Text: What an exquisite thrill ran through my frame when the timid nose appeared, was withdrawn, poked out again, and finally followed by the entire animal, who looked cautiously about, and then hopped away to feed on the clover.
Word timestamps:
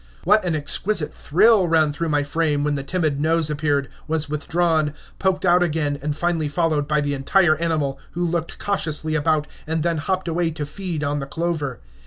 What 0.23 0.43
an 0.43 0.55
exquisite 0.55 1.13
thrill 1.13 1.67
ran 1.67 1.93
through 1.93 2.09
my 2.09 2.23
frame 2.23 2.63
when 2.63 2.73
the 2.73 2.81
timid 2.81 3.19
nose 3.21 3.51
appeared, 3.51 3.87
was 4.07 4.29
withdrawn, 4.31 4.95
poked 5.19 5.45
out 5.45 5.61
again, 5.61 5.99
and 6.01 6.17
finally 6.17 6.47
followed 6.47 6.87
by 6.87 7.01
the 7.01 7.13
entire 7.13 7.55
animal, 7.57 7.99
who 8.13 8.25
looked 8.25 8.57
cautiously 8.57 9.13
about, 9.13 9.45
and 9.67 9.83
then 9.83 9.99
hopped 9.99 10.27
away 10.27 10.49
to 10.49 10.65
feed 10.65 11.03
on 11.03 11.19
the 11.19 11.27
clover. 11.27 11.81